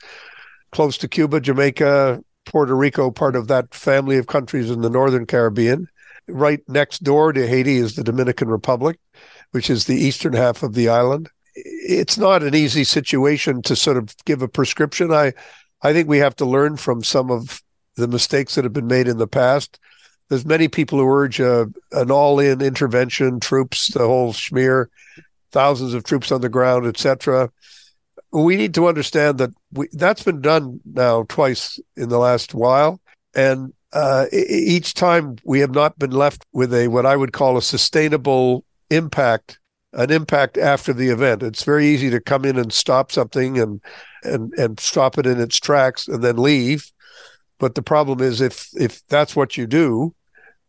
close 0.72 0.98
to 1.00 1.08
Cuba, 1.08 1.42
Jamaica, 1.42 2.24
Puerto 2.46 2.76
Rico, 2.76 3.12
part 3.12 3.36
of 3.36 3.48
that 3.48 3.74
family 3.74 4.18
of 4.18 4.28
countries 4.28 4.72
in 4.72 4.82
the 4.82 4.90
northern 4.90 5.26
Caribbean. 5.26 5.88
Right 6.28 6.62
next 6.68 7.04
door 7.04 7.34
to 7.34 7.48
Haiti 7.48 7.78
is 7.78 7.96
the 7.96 8.04
Dominican 8.04 8.50
Republic, 8.50 9.00
which 9.52 9.70
is 9.70 9.86
the 9.86 9.96
eastern 9.96 10.34
half 10.34 10.64
of 10.64 10.74
the 10.76 10.90
island. 10.90 11.30
It's 11.56 12.18
not 12.18 12.44
an 12.44 12.56
easy 12.56 12.84
situation 12.84 13.62
to 13.64 13.76
sort 13.76 13.98
of 13.98 14.16
give 14.26 14.42
a 14.42 14.48
prescription. 14.48 15.12
I 15.14 15.34
I 15.82 15.94
think 15.94 16.10
we 16.10 16.20
have 16.20 16.36
to 16.38 16.46
learn 16.46 16.78
from 16.78 17.04
some 17.04 17.32
of 17.32 17.62
the 17.96 18.08
mistakes 18.08 18.56
that 18.56 18.64
have 18.64 18.74
been 18.74 18.88
made 18.88 19.08
in 19.08 19.18
the 19.18 19.28
past. 19.28 19.80
there's 20.30 20.46
many 20.46 20.68
people 20.68 21.00
who 21.00 21.08
urge 21.08 21.40
a, 21.40 21.68
an 21.92 22.12
all-in 22.12 22.62
intervention, 22.62 23.40
troops, 23.40 23.88
the 23.94 24.00
whole 24.00 24.34
schmear, 24.34 24.88
thousands 25.52 25.94
of 25.94 26.04
troops 26.04 26.32
on 26.32 26.42
the 26.42 26.50
ground, 26.50 26.86
etc. 26.86 27.50
We 28.32 28.58
need 28.58 28.74
to 28.74 28.88
understand 28.88 29.38
that 29.38 29.52
we, 29.72 29.88
that's 29.94 30.24
been 30.24 30.42
done 30.42 30.82
now 30.86 31.26
twice 31.30 31.80
in 31.96 32.10
the 32.10 32.18
last 32.20 32.54
while, 32.54 33.00
and 33.34 33.74
uh, 33.94 34.26
each 34.34 34.94
time 34.94 35.38
we 35.46 35.62
have 35.62 35.74
not 35.74 35.98
been 35.98 36.12
left 36.12 36.46
with 36.52 36.74
a 36.74 36.90
what 36.90 37.06
I 37.06 37.16
would 37.16 37.32
call 37.32 37.56
a 37.56 37.62
sustainable 37.62 38.66
impact, 38.90 39.58
an 39.94 40.12
impact 40.12 40.58
after 40.58 40.92
the 40.92 41.08
event. 41.10 41.42
It's 41.42 41.64
very 41.64 41.88
easy 41.88 42.10
to 42.10 42.20
come 42.20 42.44
in 42.44 42.58
and 42.58 42.74
stop 42.74 43.12
something 43.12 43.58
and 43.58 43.82
and 44.24 44.54
and 44.56 44.80
stop 44.80 45.18
it 45.18 45.26
in 45.26 45.40
its 45.40 45.58
tracks 45.58 46.10
and 46.10 46.22
then 46.22 46.36
leave. 46.36 46.92
But 47.66 47.74
the 47.74 47.82
problem 47.82 48.22
is 48.22 48.42
if 48.42 48.70
if 48.80 49.02
that's 49.08 49.36
what 49.36 49.58
you 49.58 49.66
do, 49.66 50.14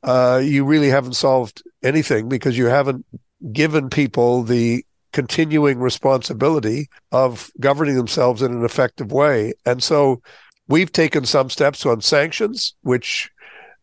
uh, 0.03 0.41
you 0.43 0.65
really 0.65 0.89
haven't 0.89 1.13
solved 1.13 1.63
anything 1.83 2.27
because 2.27 2.57
you 2.57 2.69
haven't 2.69 3.05
given 3.53 3.91
people 3.91 4.43
the 4.43 4.83
continuing 5.13 5.79
responsibility 5.79 6.89
of 7.13 7.51
governing 7.61 7.97
themselves 7.97 8.41
in 8.41 8.51
an 8.51 8.65
effective 8.65 9.13
way. 9.13 9.53
And 9.67 9.83
so 9.83 10.23
we've 10.69 10.91
taken 10.91 11.27
some 11.27 11.51
steps 11.51 11.85
on 11.85 12.01
sanctions, 12.01 12.75
which 12.81 13.31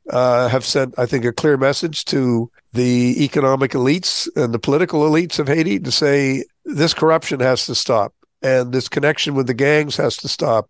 uh, 0.09 0.47
have 0.47 0.65
sent, 0.65 0.97
I 0.97 1.05
think, 1.05 1.23
a 1.23 1.31
clear 1.31 1.55
message 1.55 2.05
to 2.05 2.49
the 2.71 3.23
economic 3.23 3.73
elites 3.73 4.27
and 4.35 4.55
the 4.55 4.57
political 4.57 5.01
elites 5.01 5.37
of 5.37 5.47
Haiti 5.47 5.79
to 5.81 5.91
say 5.91 6.45
this 6.65 6.95
corruption 6.95 7.41
has 7.41 7.67
to 7.67 7.75
stop 7.75 8.11
and 8.41 8.73
this 8.73 8.89
connection 8.89 9.35
with 9.35 9.45
the 9.45 9.53
gangs 9.53 9.97
has 9.97 10.17
to 10.17 10.27
stop. 10.27 10.67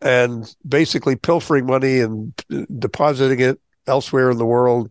And 0.00 0.54
basically, 0.66 1.16
pilfering 1.16 1.66
money 1.66 2.00
and 2.00 2.32
depositing 2.78 3.40
it 3.40 3.60
elsewhere 3.86 4.30
in 4.30 4.38
the 4.38 4.46
world 4.46 4.90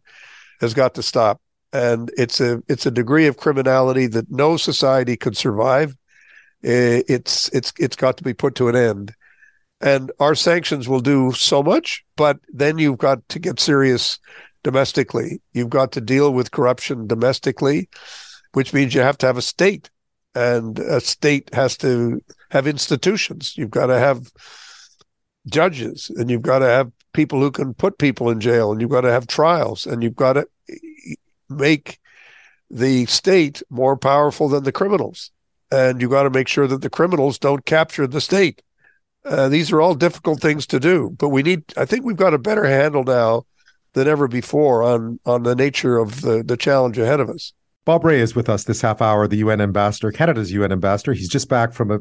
has 0.60 0.74
got 0.74 0.96
to 0.96 1.04
stop. 1.04 1.42
And 1.74 2.12
it's 2.18 2.42
a 2.42 2.62
it's 2.68 2.86
a 2.86 2.92
degree 2.92 3.28
of 3.28 3.38
criminality 3.38 4.08
that 4.08 4.30
no 4.32 4.58
society 4.58 5.16
could 5.16 5.38
survive. 5.38 5.96
It's 6.62 7.50
it's 7.50 7.72
it's 7.78 7.96
got 7.96 8.18
to 8.18 8.24
be 8.24 8.34
put 8.34 8.56
to 8.56 8.68
an 8.68 8.76
end. 8.76 9.14
And 9.80 10.12
our 10.20 10.34
sanctions 10.34 10.90
will 10.90 11.02
do 11.02 11.32
so 11.34 11.62
much, 11.62 12.04
but 12.16 12.40
then 12.50 12.80
you've 12.80 12.98
got 12.98 13.28
to 13.30 13.40
get 13.40 13.60
serious 13.60 14.18
domestically. 14.64 15.40
You've 15.54 15.70
got 15.70 15.92
to 15.92 16.02
deal 16.02 16.34
with 16.34 16.52
corruption 16.52 17.06
domestically, 17.06 17.90
which 18.54 18.74
means 18.74 18.96
you 18.96 19.02
have 19.02 19.20
to 19.20 19.28
have 19.28 19.38
a 19.38 19.42
state, 19.42 19.92
and 20.34 20.80
a 20.80 21.00
state 21.00 21.54
has 21.54 21.78
to 21.78 22.24
have 22.50 22.66
institutions. 22.66 23.56
You've 23.56 23.70
got 23.70 23.88
to 23.88 24.00
have 24.00 24.32
judges, 25.48 26.12
and 26.16 26.30
you've 26.30 26.42
got 26.42 26.60
to 26.60 26.66
have 26.66 26.92
people 27.14 27.40
who 27.40 27.52
can 27.52 27.74
put 27.74 27.98
people 27.98 28.30
in 28.30 28.40
jail, 28.40 28.72
and 28.72 28.82
you've 28.82 28.90
got 28.92 29.02
to 29.02 29.12
have 29.12 29.28
trials, 29.28 29.86
and 29.86 30.04
you've 30.04 30.16
got 30.16 30.34
to 30.34 30.48
make 31.50 32.00
the 32.70 33.06
state 33.06 33.64
more 33.70 33.98
powerful 33.98 34.50
than 34.50 34.64
the 34.64 34.72
criminals. 34.72 35.32
And 35.72 36.02
you've 36.02 36.12
got 36.12 36.24
to 36.24 36.30
make 36.30 36.48
sure 36.48 36.68
that 36.68 36.82
the 36.82 36.90
criminals 36.90 37.40
don't 37.40 37.66
capture 37.66 38.08
the 38.08 38.22
state. 38.22 38.62
Uh, 39.26 39.50
these 39.50 39.72
are 39.72 39.82
all 39.82 39.96
difficult 39.96 40.40
things 40.40 40.66
to 40.68 40.80
do, 40.80 41.14
but 41.18 41.30
we 41.30 41.44
need. 41.44 41.64
I 41.76 41.86
think 41.86 42.06
we've 42.06 42.16
got 42.16 42.34
a 42.34 42.38
better 42.38 42.64
handle 42.64 43.04
now 43.04 43.46
than 43.94 44.08
ever 44.08 44.28
before 44.30 44.84
on 44.84 45.20
on 45.26 45.44
the 45.44 45.56
nature 45.56 45.98
of 45.98 46.22
the 46.22 46.44
the 46.44 46.56
challenge 46.56 46.98
ahead 46.98 47.20
of 47.20 47.30
us. 47.30 47.52
Bob 47.88 48.04
Rae 48.04 48.20
is 48.20 48.36
with 48.36 48.50
us 48.50 48.66
this 48.66 48.82
half 48.82 49.02
hour, 49.02 49.30
the 49.30 49.38
UN 49.38 49.62
ambassador, 49.62 50.12
Canada's 50.12 50.52
UN 50.52 50.74
ambassador. 50.74 51.14
He's 51.14 51.30
just 51.30 51.48
back 51.48 51.72
from 51.72 51.90
a, 51.90 52.00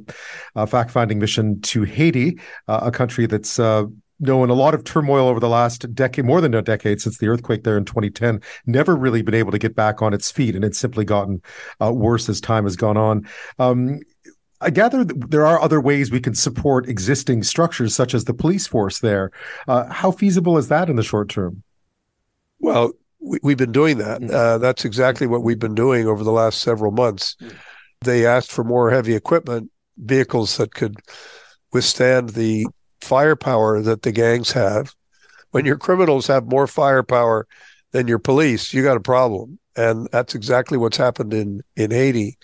a 0.56 0.66
fact 0.66 0.90
finding 0.90 1.20
mission 1.20 1.60
to 1.60 1.84
Haiti, 1.84 2.40
uh, 2.66 2.80
a 2.82 2.90
country 2.90 3.26
that's 3.26 3.60
uh, 3.60 3.84
known 4.18 4.50
a 4.50 4.54
lot 4.54 4.74
of 4.74 4.82
turmoil 4.82 5.28
over 5.28 5.38
the 5.38 5.48
last 5.48 5.94
decade, 5.94 6.24
more 6.24 6.40
than 6.40 6.54
a 6.54 6.60
decade 6.60 7.00
since 7.00 7.18
the 7.18 7.28
earthquake 7.28 7.62
there 7.62 7.78
in 7.78 7.84
2010. 7.84 8.40
Never 8.66 8.96
really 8.96 9.22
been 9.22 9.36
able 9.36 9.52
to 9.52 9.60
get 9.60 9.76
back 9.76 10.02
on 10.02 10.12
its 10.12 10.28
feet, 10.28 10.56
and 10.56 10.64
it's 10.64 10.76
simply 10.76 11.04
gotten 11.04 11.40
uh, 11.80 11.92
worse 11.92 12.28
as 12.28 12.40
time 12.40 12.64
has 12.64 12.74
gone 12.74 12.96
on. 12.96 13.24
Um, 13.60 14.00
I 14.60 14.70
gather 14.70 15.04
there 15.04 15.46
are 15.46 15.62
other 15.62 15.80
ways 15.80 16.10
we 16.10 16.18
can 16.18 16.34
support 16.34 16.88
existing 16.88 17.44
structures, 17.44 17.94
such 17.94 18.12
as 18.12 18.24
the 18.24 18.34
police 18.34 18.66
force 18.66 18.98
there. 18.98 19.30
Uh, 19.68 19.84
how 19.92 20.10
feasible 20.10 20.58
is 20.58 20.66
that 20.66 20.90
in 20.90 20.96
the 20.96 21.04
short 21.04 21.28
term? 21.28 21.62
Well, 22.58 22.90
we, 23.26 23.52
have 23.52 23.58
been 23.58 23.72
doing 23.72 23.98
that. 23.98 24.20
Mm. 24.20 24.32
Uh, 24.32 24.58
that's 24.58 24.84
exactly 24.84 25.26
what 25.26 25.42
we've 25.42 25.58
been 25.58 25.74
doing 25.74 26.06
over 26.06 26.22
the 26.22 26.32
last 26.32 26.60
several 26.60 26.92
months. 26.92 27.36
Mm. 27.40 27.56
They 28.02 28.26
asked 28.26 28.52
for 28.52 28.64
more 28.64 28.90
heavy 28.90 29.14
equipment, 29.14 29.70
vehicles 29.98 30.56
that 30.58 30.74
could 30.74 30.96
withstand 31.72 32.30
the 32.30 32.66
firepower 33.00 33.82
that 33.82 34.02
the 34.02 34.12
gangs 34.12 34.52
have. 34.52 34.94
When 35.50 35.64
your 35.64 35.78
criminals 35.78 36.26
have 36.26 36.46
more 36.46 36.66
firepower 36.66 37.46
than 37.92 38.08
your 38.08 38.18
police, 38.18 38.72
you 38.74 38.82
got 38.82 38.96
a 38.96 39.00
problem. 39.00 39.58
And 39.76 40.08
that's 40.12 40.34
exactly 40.34 40.78
what's 40.78 40.96
happened 40.96 41.34
in, 41.34 41.62
in 41.76 41.90
Haiti. 41.90 42.38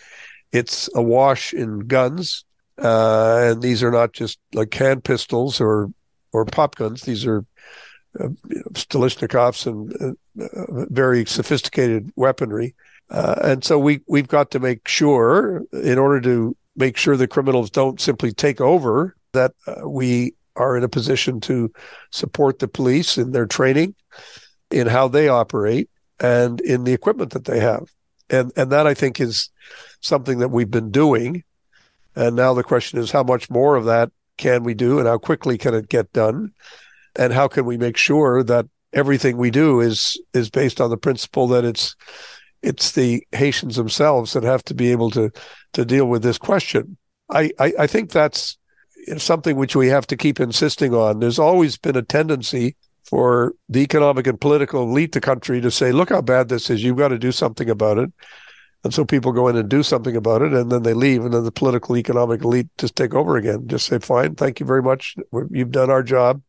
It's 0.53 0.89
awash 0.95 1.53
in 1.53 1.81
guns. 1.81 2.45
Uh, 2.79 3.41
and 3.43 3.63
these 3.63 3.83
are 3.83 3.91
not 3.91 4.13
just 4.13 4.39
like 4.55 4.73
hand 4.75 5.05
pistols 5.05 5.61
or, 5.61 5.91
or 6.33 6.45
pop 6.45 6.77
guns. 6.77 7.03
These 7.03 7.27
are 7.27 7.45
uh, 8.19 8.29
and 9.67 10.03
uh, 10.03 10.13
very 10.35 11.25
sophisticated 11.27 12.11
weaponry. 12.17 12.75
Uh, 13.11 13.35
and 13.43 13.65
so 13.65 13.79
we, 13.79 14.01
we've 14.07 14.29
got 14.29 14.51
to 14.51 14.59
make 14.59 14.89
sure, 14.89 15.63
in 15.73 15.99
order 15.99 16.21
to 16.21 16.57
make 16.77 16.97
sure 16.97 17.17
the 17.17 17.29
criminals 17.29 17.71
don't 17.71 18.01
simply 18.01 18.33
take 18.33 18.61
over, 18.61 19.15
that 19.33 19.53
uh, 19.67 19.89
we 19.89 20.35
are 20.57 20.77
in 20.77 20.85
a 20.85 20.89
position 20.89 21.41
to 21.41 21.71
support 22.11 22.59
the 22.59 22.69
police 22.69 23.19
in 23.19 23.33
their 23.33 23.47
training, 23.47 23.95
in 24.71 24.87
how 24.87 25.09
they 25.09 25.29
operate, 25.29 25.91
and 26.21 26.61
in 26.61 26.85
the 26.85 26.93
equipment 26.93 27.33
that 27.33 27.45
they 27.45 27.61
have. 27.61 27.91
And 28.31 28.53
and 28.57 28.71
that 28.73 28.87
I 28.87 28.95
think 28.95 29.21
is 29.21 29.51
something 30.01 30.39
that 30.39 30.49
we've 30.49 30.71
been 30.71 30.91
doing. 30.91 31.45
And 32.15 32.37
now 32.37 32.55
the 32.55 32.63
question 32.63 32.99
is 32.99 33.11
how 33.11 33.23
much 33.23 33.51
more 33.51 33.77
of 33.77 33.85
that 33.87 34.11
can 34.39 34.65
we 34.65 34.75
do 34.75 34.99
and 34.99 35.07
how 35.07 35.19
quickly 35.19 35.59
can 35.59 35.75
it 35.75 35.89
get 35.89 36.13
done? 36.13 36.53
And 37.17 37.33
how 37.33 37.49
can 37.49 37.67
we 37.67 37.77
make 37.77 37.97
sure 37.97 38.43
that 38.43 38.67
everything 38.93 39.37
we 39.37 39.51
do 39.51 39.81
is 39.81 40.21
is 40.35 40.51
based 40.51 40.81
on 40.81 40.91
the 40.91 40.97
principle 40.97 41.47
that 41.49 41.65
it's 41.65 41.97
it's 42.63 42.93
the 42.93 43.27
Haitians 43.33 43.77
themselves 43.77 44.33
that 44.33 44.45
have 44.45 44.63
to 44.65 44.75
be 44.75 44.93
able 44.93 45.11
to 45.11 45.31
to 45.73 45.85
deal 45.85 46.07
with 46.07 46.23
this 46.23 46.39
question. 46.39 46.97
I, 47.31 47.51
I, 47.59 47.73
I 47.81 47.87
think 47.87 48.11
that's 48.11 48.59
something 49.17 49.57
which 49.57 49.75
we 49.75 49.89
have 49.89 50.07
to 50.09 50.17
keep 50.17 50.39
insisting 50.39 50.95
on. 50.95 51.19
There's 51.19 51.39
always 51.39 51.77
been 51.77 51.97
a 51.97 52.03
tendency 52.03 52.77
for 53.05 53.55
the 53.69 53.81
economic 53.81 54.27
and 54.27 54.41
political 54.41 54.83
elite 54.83 55.13
the 55.13 55.21
country 55.21 55.61
to 55.61 55.71
say, 55.71 55.93
look 55.93 56.11
how 56.11 56.21
bad 56.21 56.49
this 56.49 56.71
is. 56.71 56.83
You've 56.83 56.99
got 56.99 57.09
to 57.09 57.19
do 57.19 57.33
something 57.33 57.69
about 57.69 57.99
it. 57.99 58.13
And 58.85 58.93
so 58.93 59.05
people 59.05 59.33
go 59.33 59.49
in 59.49 59.57
and 59.57 59.69
do 59.69 59.83
something 59.83 60.17
about 60.17 60.43
it, 60.43 60.53
and 60.53 60.71
then 60.71 60.83
they 60.83 60.95
leave, 60.95 61.25
and 61.25 61.33
then 61.33 61.45
the 61.45 61.53
political 61.53 61.97
economic 61.97 62.43
elite 62.43 62.69
just 62.79 62.97
take 62.97 63.15
over 63.15 63.37
again. 63.37 63.69
Just 63.69 63.87
say, 63.87 63.99
fine, 64.01 64.35
thank 64.35 64.59
you 64.59 64.67
very 64.67 64.83
much. 64.83 65.15
You've 65.51 65.71
done 65.71 65.89
our 65.89 66.03
job. 66.03 66.43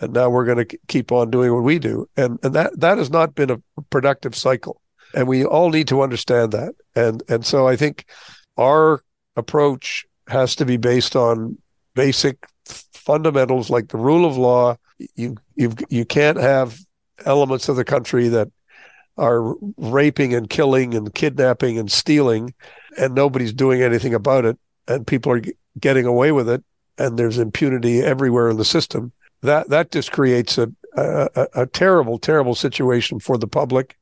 And 0.00 0.12
now 0.12 0.30
we're 0.30 0.46
going 0.46 0.66
to 0.66 0.78
keep 0.88 1.12
on 1.12 1.30
doing 1.30 1.52
what 1.52 1.62
we 1.62 1.78
do. 1.78 2.08
And, 2.16 2.38
and 2.42 2.54
that, 2.54 2.78
that 2.80 2.98
has 2.98 3.10
not 3.10 3.34
been 3.34 3.50
a 3.50 3.60
productive 3.90 4.34
cycle. 4.34 4.80
And 5.14 5.28
we 5.28 5.44
all 5.44 5.70
need 5.70 5.88
to 5.88 6.02
understand 6.02 6.52
that. 6.52 6.74
And, 6.94 7.22
and 7.28 7.44
so 7.44 7.68
I 7.68 7.76
think 7.76 8.06
our 8.56 9.02
approach 9.36 10.06
has 10.28 10.56
to 10.56 10.64
be 10.64 10.76
based 10.76 11.16
on 11.16 11.58
basic 11.94 12.46
fundamentals 12.64 13.70
like 13.70 13.88
the 13.88 13.98
rule 13.98 14.24
of 14.24 14.36
law. 14.36 14.76
You 15.16 15.36
you 15.56 15.74
you 15.88 16.04
can't 16.04 16.38
have 16.38 16.78
elements 17.24 17.68
of 17.68 17.76
the 17.76 17.84
country 17.84 18.28
that 18.28 18.48
are 19.16 19.54
raping 19.76 20.34
and 20.34 20.48
killing 20.48 20.94
and 20.94 21.12
kidnapping 21.14 21.78
and 21.78 21.90
stealing, 21.90 22.54
and 22.98 23.14
nobody's 23.14 23.52
doing 23.52 23.82
anything 23.82 24.14
about 24.14 24.44
it, 24.44 24.58
and 24.86 25.06
people 25.06 25.32
are 25.32 25.42
getting 25.78 26.06
away 26.06 26.32
with 26.32 26.48
it, 26.48 26.62
and 26.98 27.18
there's 27.18 27.38
impunity 27.38 28.00
everywhere 28.00 28.50
in 28.50 28.56
the 28.56 28.64
system. 28.64 29.12
That 29.42 29.68
that 29.70 29.90
just 29.90 30.12
creates 30.12 30.58
a 30.58 30.72
a, 30.96 31.48
a 31.54 31.66
terrible, 31.66 32.18
terrible 32.18 32.54
situation 32.54 33.20
for 33.20 33.38
the 33.38 33.46
public, 33.46 33.96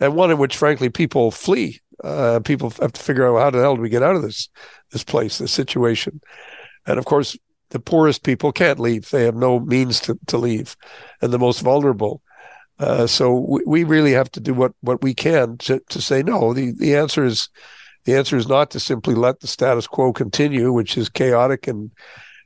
and 0.00 0.14
one 0.14 0.30
in 0.30 0.38
which, 0.38 0.56
frankly, 0.56 0.88
people 0.88 1.30
flee. 1.30 1.80
Uh, 2.02 2.40
people 2.40 2.70
have 2.80 2.92
to 2.92 3.02
figure 3.02 3.26
out 3.26 3.40
how 3.40 3.50
the 3.50 3.60
hell 3.60 3.76
do 3.76 3.82
we 3.82 3.88
get 3.88 4.02
out 4.02 4.16
of 4.16 4.22
this 4.22 4.48
this 4.90 5.04
place, 5.04 5.38
this 5.38 5.52
situation. 5.52 6.20
And 6.86 6.98
of 6.98 7.04
course, 7.04 7.38
the 7.70 7.78
poorest 7.78 8.24
people 8.24 8.52
can't 8.52 8.80
leave. 8.80 9.10
They 9.10 9.24
have 9.24 9.36
no 9.36 9.60
means 9.60 10.00
to, 10.00 10.18
to 10.26 10.38
leave, 10.38 10.76
and 11.22 11.32
the 11.32 11.38
most 11.38 11.60
vulnerable. 11.60 12.20
Uh, 12.78 13.06
so 13.06 13.38
we, 13.38 13.62
we 13.66 13.84
really 13.84 14.12
have 14.12 14.30
to 14.32 14.40
do 14.40 14.52
what, 14.52 14.72
what 14.80 15.00
we 15.02 15.14
can 15.14 15.56
to, 15.58 15.80
to 15.88 16.00
say 16.00 16.22
no. 16.22 16.52
The 16.52 16.72
the 16.72 16.96
answer 16.96 17.24
is 17.24 17.48
the 18.04 18.16
answer 18.16 18.36
is 18.36 18.48
not 18.48 18.70
to 18.70 18.80
simply 18.80 19.14
let 19.14 19.40
the 19.40 19.46
status 19.46 19.86
quo 19.86 20.12
continue, 20.12 20.72
which 20.72 20.98
is 20.98 21.08
chaotic 21.08 21.68
and 21.68 21.92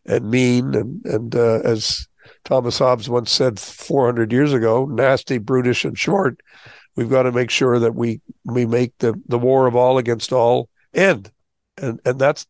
and 0.05 0.31
mean 0.31 0.75
and 0.75 1.05
and 1.07 1.35
uh, 1.35 1.61
as 1.65 2.07
Thomas 2.49 2.79
Hobbes 2.79 3.09
once 3.11 3.31
said 3.31 3.61
400 3.61 4.33
years 4.33 4.53
ago, 4.53 4.87
nasty, 4.87 5.39
brutish, 5.39 5.85
and 5.85 5.99
short. 5.99 6.41
We've 6.97 7.11
got 7.11 7.25
to 7.25 7.33
make 7.33 7.51
sure 7.51 7.79
that 7.79 7.95
we 7.95 8.21
we 8.45 8.67
make 8.67 8.93
the 8.99 9.21
the 9.29 9.39
war 9.39 9.67
of 9.67 9.77
all 9.77 9.99
against 9.99 10.33
all 10.33 10.69
end, 10.95 11.31
and 11.77 12.01
and 12.05 12.19
that's 12.19 12.47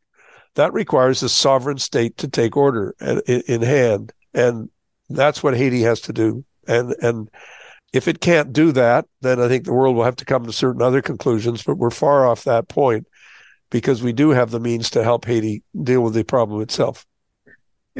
that 0.55 0.73
requires 0.73 1.23
a 1.23 1.28
sovereign 1.28 1.78
state 1.78 2.17
to 2.19 2.28
take 2.28 2.57
order 2.57 2.95
uh, 3.00 3.21
in, 3.26 3.43
in 3.49 3.62
hand, 3.62 4.12
and 4.35 4.71
that's 5.11 5.43
what 5.43 5.57
Haiti 5.57 5.83
has 5.83 6.00
to 6.02 6.12
do. 6.12 6.45
And 6.67 6.95
and 7.02 7.31
If 7.93 8.09
it 8.09 8.21
can't 8.21 8.52
do 8.52 8.73
that, 8.73 9.07
then 9.23 9.40
I 9.40 9.49
think 9.49 9.64
the 9.64 9.73
world 9.73 9.97
will 9.97 10.05
have 10.05 10.17
to 10.17 10.25
come 10.26 10.45
to 10.47 10.52
certain 10.52 10.83
other 10.83 11.02
conclusions, 11.02 11.62
but 11.62 11.78
we're 11.78 11.90
far 11.90 12.26
off 12.26 12.45
that 12.45 12.69
point 12.69 13.07
because 13.71 14.02
we 14.02 14.12
do 14.12 14.31
have 14.31 14.50
the 14.50 14.61
means 14.61 14.90
to 14.90 15.05
help 15.05 15.25
Haiti 15.26 15.62
deal 15.83 16.02
with 16.02 16.14
the 16.14 16.25
problem 16.25 16.62
itself. 16.62 17.07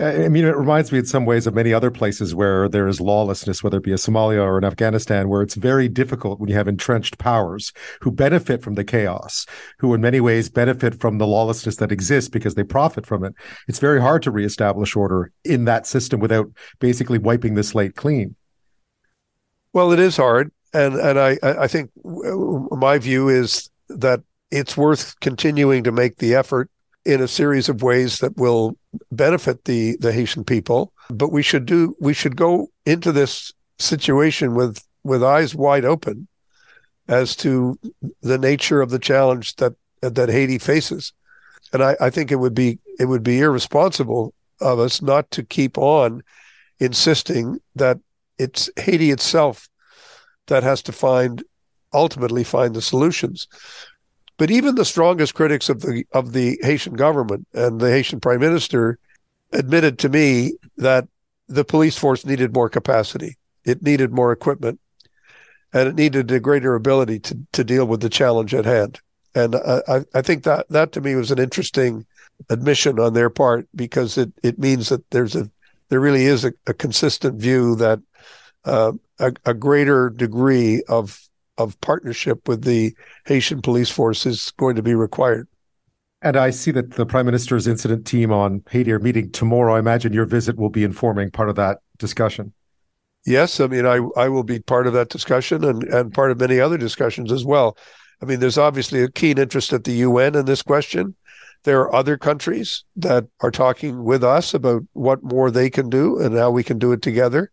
I 0.01 0.29
mean, 0.29 0.45
it 0.45 0.57
reminds 0.57 0.93
me 0.93 0.99
in 0.99 1.07
some 1.07 1.25
ways 1.25 1.47
of 1.47 1.55
many 1.55 1.73
other 1.73 1.91
places 1.91 2.35
where 2.35 2.69
there 2.69 2.87
is 2.87 3.01
lawlessness, 3.01 3.63
whether 3.63 3.79
it 3.79 3.85
be 3.85 3.93
a 3.93 3.97
Somalia 3.97 4.43
or 4.43 4.59
in 4.59 4.65
Afghanistan, 4.65 5.29
where 5.29 5.43
it's 5.43 5.55
very 5.55 5.89
difficult 5.89 6.39
when 6.39 6.49
you 6.49 6.55
have 6.55 6.69
entrenched 6.69 7.19
powers 7.19 7.73
who 8.01 8.11
benefit 8.11 8.63
from 8.63 8.75
the 8.75 8.85
chaos, 8.85 9.47
who 9.79 9.93
in 9.95 10.01
many 10.01 10.21
ways 10.21 10.49
benefit 10.49 11.01
from 11.01 11.19
the 11.19 11.27
lawlessness 11.27 11.77
that 11.77 11.93
exists 11.93 12.31
because 12.31 12.55
they 12.55 12.65
profit 12.65 13.07
from 13.07 13.25
it. 13.25 13.35
It's 13.67 13.79
very 13.79 14.01
hard 14.01 14.23
to 14.23 14.31
reestablish 14.31 14.95
order 14.95 15.33
in 15.45 15.65
that 15.65 15.87
system 15.87 16.21
without 16.21 16.47
basically 16.79 17.19
wiping 17.19 17.55
the 17.55 17.65
slate 17.65 17.97
clean. 17.97 18.37
Well, 19.73 19.93
it 19.93 19.99
is 19.99 20.17
hard, 20.17 20.53
and 20.73 20.95
and 20.95 21.19
I 21.19 21.39
I 21.43 21.67
think 21.67 21.91
my 22.05 22.99
view 22.99 23.29
is 23.29 23.71
that 23.89 24.23
it's 24.51 24.77
worth 24.77 25.19
continuing 25.21 25.85
to 25.85 25.93
make 25.93 26.17
the 26.17 26.35
effort 26.35 26.71
in 27.09 27.23
a 27.23 27.27
series 27.27 27.71
of 27.71 27.83
ways 27.83 28.19
that 28.19 28.37
will 28.37 28.77
benefit 29.11 29.65
the 29.65 29.97
the 29.97 30.13
Haitian 30.13 30.45
people. 30.45 30.93
But 31.09 31.33
we 31.33 31.43
should 31.43 31.65
do 31.65 31.97
we 31.99 32.13
should 32.13 32.37
go 32.37 32.69
into 32.85 33.13
this 33.13 33.53
situation 33.79 34.55
with 34.55 34.85
with 35.05 35.25
eyes 35.25 35.55
wide 35.55 35.87
open 35.87 36.29
as 37.09 37.35
to 37.37 37.79
the 38.21 38.37
nature 38.37 38.83
of 38.83 38.91
the 38.91 38.99
challenge 38.99 39.57
that 39.57 39.73
that 40.03 40.29
Haiti 40.29 40.59
faces. 40.59 41.15
And 41.73 41.83
I, 41.83 41.97
I 41.99 42.11
think 42.11 42.31
it 42.31 42.37
would 42.37 42.55
be 42.55 42.79
it 42.99 43.07
would 43.07 43.23
be 43.23 43.41
irresponsible 43.41 44.35
of 44.61 44.79
us 44.79 45.01
not 45.01 45.31
to 45.31 45.43
keep 45.43 45.79
on 45.79 46.23
insisting 46.79 47.59
that 47.75 47.99
it's 48.39 48.69
Haiti 48.77 49.11
itself 49.11 49.67
that 50.49 50.63
has 50.63 50.83
to 50.83 50.93
find 50.93 51.43
ultimately 51.95 52.45
find 52.45 52.77
the 52.77 52.83
solutions. 52.83 53.49
But 54.39 54.51
even 54.53 54.77
the 54.77 54.85
strongest 54.85 55.35
critics 55.35 55.69
of 55.69 55.81
the 55.83 56.07
of 56.13 56.33
the 56.33 56.59
Haitian 56.63 56.95
government 56.95 57.47
and 57.53 57.81
the 57.81 57.91
Haitian 57.91 58.21
prime 58.21 58.41
minister 58.41 58.99
admitted 59.53 59.99
to 59.99 60.09
me 60.09 60.55
that 60.77 61.09
the 61.49 61.65
police 61.65 61.99
force 61.99 62.25
needed 62.25 62.55
more 62.55 62.69
capacity. 62.69 63.37
It 63.65 63.83
needed 63.83 64.13
more 64.13 64.33
equipment, 64.33 64.81
and 65.73 65.89
it 65.89 65.97
needed 65.97 66.31
a 66.31 66.41
greater 66.41 66.75
ability 66.75 67.19
to 67.21 67.39
to 67.53 67.65
deal 67.65 67.85
with 67.85 68.01
the 68.01 68.09
challenge 68.09 68.55
at 68.55 68.65
hand. 68.65 69.01
And 69.35 69.57
I, 69.57 70.05
I 70.15 70.23
think 70.23 70.45
that 70.45 70.69
that 70.69 70.93
to 70.93 71.01
me 71.01 71.17
was 71.17 71.31
an 71.31 71.41
interesting 71.41 72.07
admission 72.49 73.01
on 73.01 73.15
their 73.15 73.31
part 73.31 73.69
because 73.75 74.17
it 74.17 74.33
it 74.43 74.59
means 74.59 74.89
that 74.89 75.09
there's 75.11 75.35
a 75.35 75.51
there 75.89 76.01
really 76.01 76.27
is 76.27 76.45
a, 76.45 76.53
a 76.67 76.75
consistent 76.75 77.41
view 77.41 77.75
that 77.77 78.01
uh, 78.65 78.93
a, 79.19 79.33
a 79.45 79.55
greater 79.55 80.11
degree 80.11 80.83
of 80.89 81.29
of 81.59 81.81
partnership 81.81 82.49
with 82.49 82.65
the 82.65 82.95
Haitian 83.27 83.61
police 83.61 83.91
force 83.91 84.25
is 84.25 84.53
going 84.57 84.77
to 84.77 84.83
be 84.83 84.95
required. 84.95 85.49
And 86.23 86.37
I 86.37 86.51
see 86.51 86.71
that 86.73 86.93
the 86.93 87.07
Prime 87.07 87.27
Minister's 87.27 87.69
incident 87.69 88.07
team 88.07 88.33
on 88.33 88.63
Haiti 88.71 88.91
are 88.93 88.99
meeting 88.99 89.31
tomorrow. 89.31 89.75
I 89.75 89.79
imagine 89.79 90.13
your 90.13 90.27
visit 90.27 90.57
will 90.57 90.71
be 90.71 90.83
informing 90.83 91.31
part 91.31 91.49
of 91.49 91.57
that 91.57 91.79
discussion. 91.99 92.53
Yes, 93.27 93.61
I 93.61 93.67
mean 93.67 93.85
I 93.85 94.01
I 94.17 94.29
will 94.29 94.45
be 94.45 94.61
part 94.61 94.87
of 94.87 94.95
that 94.95 95.11
discussion 95.11 95.63
and 95.65 95.85
and 95.85 96.15
part 96.15 96.31
of 96.31 96.41
many 96.41 96.59
other 96.61 96.79
discussions 96.79 97.31
as 97.31 97.45
well. 97.45 97.77
I 98.21 98.25
mean, 98.25 98.41
there's 98.41 98.59
obviously 98.59 99.03
a 99.03 99.11
keen 99.11 99.39
interest 99.39 99.73
at 99.73 99.85
the 99.85 99.93
UN 99.93 100.35
in 100.35 100.45
this 100.45 100.63
question. 100.63 101.15
There 101.65 101.81
are 101.81 101.95
other 101.95 102.17
countries 102.17 102.85
that 102.97 103.27
are 103.41 103.51
talking 103.51 104.05
with 104.05 104.25
us 104.25 104.55
about 104.55 104.83
what 104.93 105.23
more 105.23 105.51
they 105.51 105.71
can 105.71 105.89
do 105.89 106.19
and 106.19 106.37
how 106.37 106.51
we 106.51 106.65
can 106.65 106.79
do 106.79 106.93
it 106.93 107.03
together. 107.03 107.51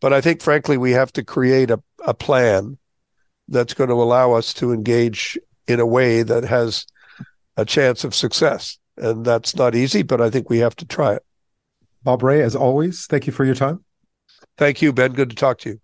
But 0.00 0.12
I 0.12 0.20
think, 0.20 0.40
frankly, 0.40 0.78
we 0.78 0.92
have 0.92 1.12
to 1.12 1.24
create 1.24 1.70
a, 1.70 1.80
a 2.06 2.14
plan 2.14 2.78
that's 3.50 3.74
going 3.74 3.90
to 3.90 3.94
allow 3.94 4.32
us 4.32 4.54
to 4.54 4.72
engage 4.72 5.38
in 5.66 5.80
a 5.80 5.86
way 5.86 6.22
that 6.22 6.44
has 6.44 6.86
a 7.56 7.64
chance 7.64 8.04
of 8.04 8.14
success. 8.14 8.78
And 8.96 9.24
that's 9.24 9.54
not 9.54 9.74
easy, 9.74 10.02
but 10.02 10.20
I 10.20 10.30
think 10.30 10.48
we 10.48 10.58
have 10.58 10.76
to 10.76 10.86
try 10.86 11.14
it. 11.14 11.24
Bob 12.02 12.22
Rae, 12.22 12.42
as 12.42 12.56
always, 12.56 13.06
thank 13.06 13.26
you 13.26 13.32
for 13.32 13.44
your 13.44 13.54
time. 13.54 13.84
Thank 14.56 14.80
you, 14.80 14.92
Ben. 14.92 15.12
Good 15.12 15.30
to 15.30 15.36
talk 15.36 15.58
to 15.60 15.70
you. 15.70 15.80